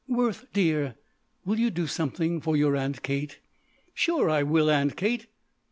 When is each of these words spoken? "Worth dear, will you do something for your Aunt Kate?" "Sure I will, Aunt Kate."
"Worth 0.07 0.51
dear, 0.51 0.95
will 1.45 1.59
you 1.59 1.69
do 1.69 1.85
something 1.85 2.41
for 2.41 2.57
your 2.57 2.75
Aunt 2.75 3.03
Kate?" 3.03 3.37
"Sure 3.93 4.31
I 4.31 4.41
will, 4.41 4.71
Aunt 4.71 4.95
Kate." 4.97 5.27